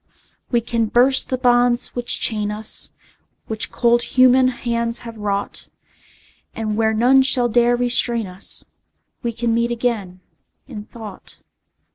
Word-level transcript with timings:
We 0.49 0.61
can 0.61 0.87
burst 0.87 1.29
the 1.29 1.37
bonds 1.37 1.89
which 1.89 2.19
chain 2.19 2.49
us, 2.49 2.93
Which 3.45 3.71
cold 3.71 4.01
human 4.01 4.47
hands 4.47 4.97
have 5.05 5.15
wrought, 5.15 5.69
And 6.55 6.75
where 6.75 6.95
none 6.95 7.21
shall 7.21 7.47
dare 7.47 7.75
restrain 7.75 8.25
us 8.25 8.65
We 9.21 9.31
can 9.31 9.53
meet 9.53 9.69
again, 9.71 10.21
in 10.67 10.85
thought. 10.85 11.43